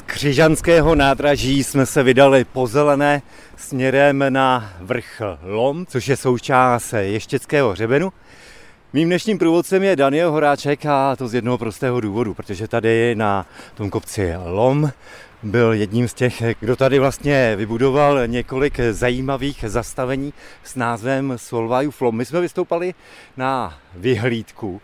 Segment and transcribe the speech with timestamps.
[0.00, 3.22] Z křižanského nádraží jsme se vydali po zelené
[3.56, 8.12] směrem na vrch Lom, což je součást Ještěckého hřebenu.
[8.92, 13.46] Mým dnešním průvodcem je Daniel Horáček a to z jednoho prostého důvodu, protože tady na
[13.74, 14.90] tom kopci Lom
[15.42, 20.32] byl jedním z těch, kdo tady vlastně vybudoval několik zajímavých zastavení
[20.64, 22.16] s názvem Solvaju Flom.
[22.16, 22.94] My jsme vystoupali
[23.36, 24.80] na vyhlídku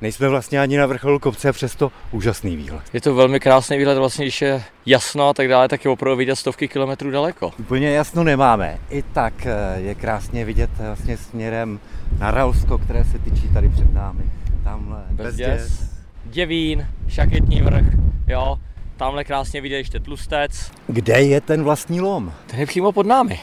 [0.00, 2.82] Nejsme vlastně ani na vrcholu kopce, přesto úžasný výhled.
[2.92, 6.16] Je to velmi krásný výhled, vlastně když je jasno a tak dále, tak je opravdu
[6.16, 7.52] vidět stovky kilometrů daleko.
[7.58, 8.78] Úplně jasno nemáme.
[8.90, 11.80] I tak eh, je krásně vidět vlastně směrem
[12.18, 14.22] na Ralsko, které se tyčí tady před námi.
[14.64, 15.90] Tamhle Bezděs,
[16.24, 17.86] Děvín, šaketní vrch,
[18.26, 18.58] jo,
[18.96, 20.70] tamhle krásně vidět ještě Tlustec.
[20.86, 22.32] Kde je ten vlastní lom?
[22.46, 23.40] Ten je přímo pod námi.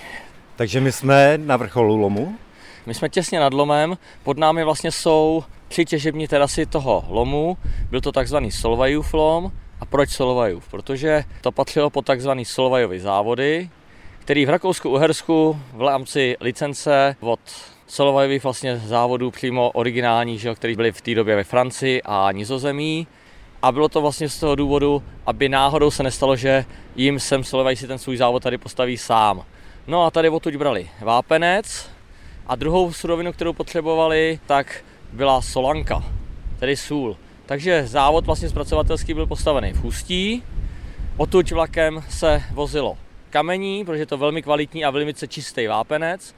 [0.56, 2.36] Takže my jsme na vrcholu lomu?
[2.86, 7.58] My jsme těsně nad lomem, pod námi vlastně jsou tři těžební terasy toho lomu.
[7.90, 9.52] Byl to takzvaný Solvajův lom.
[9.80, 10.68] A proč Solvajův?
[10.68, 13.70] Protože to patřilo pod takzvaný Solvajovy závody,
[14.20, 17.40] který v Rakousku-Uhersku v rámci licence od
[17.88, 23.08] Solvajových vlastně závodů přímo originální, že, který byly v té době ve Francii a Nizozemí.
[23.62, 27.76] A bylo to vlastně z toho důvodu, aby náhodou se nestalo, že jim sem Solvaj
[27.76, 29.46] si ten svůj závod tady postaví sám.
[29.88, 31.95] No a tady odtud brali vápenec
[32.48, 36.04] a druhou surovinu, kterou potřebovali, tak byla solanka,
[36.60, 37.18] tedy sůl.
[37.46, 40.44] Takže závod vlastně zpracovatelský byl postavený v Hustí,
[41.18, 42.98] odtud vlakem se vozilo
[43.30, 46.36] kamení, protože je to velmi kvalitní a velmi čistý vápenec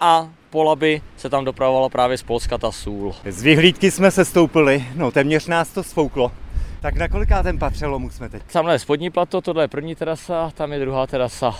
[0.00, 3.14] a po Laby se tam dopravovalo právě z Polska ta sůl.
[3.28, 6.32] Z vyhlídky jsme se stoupili, no téměř nás to svouklo.
[6.80, 8.42] Tak na kolikátém patře lomu jsme teď?
[8.52, 11.54] Tamhle je spodní plato, tohle je první terasa, tam je druhá terasa.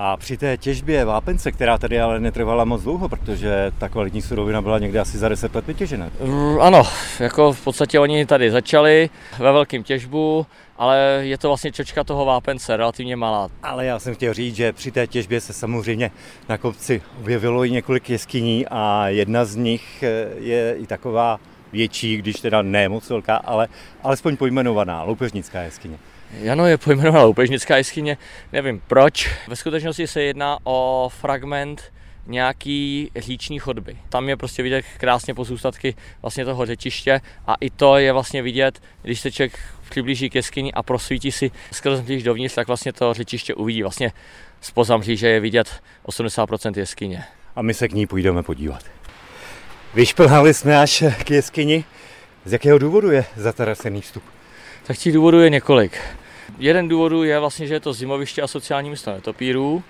[0.00, 4.62] A při té těžbě vápence, která tady ale netrvala moc dlouho, protože ta kvalitní surovina
[4.62, 6.10] byla někde asi za 10 let vytěžena.
[6.24, 6.82] Mm, ano,
[7.20, 10.46] jako v podstatě oni tady začali ve velkém těžbu,
[10.76, 13.48] ale je to vlastně čočka toho vápence, relativně malá.
[13.62, 16.10] Ale já jsem chtěl říct, že při té těžbě se samozřejmě
[16.48, 21.40] na kopci objevilo i několik jeskyní a jedna z nich eh, je i taková
[21.72, 23.68] větší, když teda ne moc velká, ale
[24.02, 25.98] alespoň pojmenovaná, loupežnická jeskyně.
[26.40, 28.16] Jano je pojmenovaná loupežnická jeskyně,
[28.52, 29.30] nevím proč.
[29.48, 31.92] Ve skutečnosti se jedná o fragment
[32.26, 33.96] nějaký říční chodby.
[34.08, 38.82] Tam je prostě vidět krásně pozůstatky vlastně toho řečiště a i to je vlastně vidět,
[39.02, 39.58] když se člověk
[39.90, 43.82] přiblíží k jeskyni a prosvítí si skrz mříž dovnitř, tak vlastně to řečiště uvidí.
[43.82, 44.12] Vlastně
[44.60, 47.24] spoza mříže je vidět 80% jeskyně.
[47.56, 48.97] A my se k ní půjdeme podívat.
[49.94, 51.84] Vyšplhali jsme až k jeskyni.
[52.44, 54.22] Z jakého důvodu je zatarasený vstup?
[54.86, 56.00] Tak těch důvodů je několik.
[56.58, 59.82] Jeden důvod je vlastně, že je to zimoviště a sociální místo netopírů.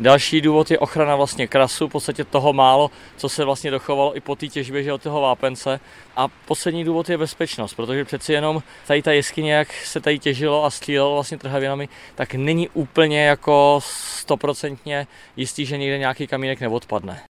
[0.00, 4.20] Další důvod je ochrana vlastně krasu, v podstatě toho málo, co se vlastně dochovalo i
[4.20, 5.80] po té těžbě že od toho vápence.
[6.16, 10.64] A poslední důvod je bezpečnost, protože přeci jenom tady ta jeskyně, jak se tady těžilo
[10.64, 15.06] a střílelo vlastně trhavinami, tak není úplně jako stoprocentně
[15.36, 17.22] jistý, že někde nějaký kamínek neodpadne.